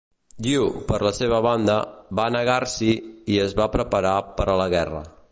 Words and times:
Yu, 0.45 0.61
per 0.91 0.95
la 1.07 1.11
seva 1.17 1.41
banda, 1.47 1.75
va 2.19 2.25
negar-s'hi 2.35 2.89
i 3.35 3.37
es 3.43 3.53
va 3.61 3.67
preparar 3.77 4.15
per 4.41 4.49
a 4.55 4.57
la 4.63 4.67
guerra. 4.77 5.03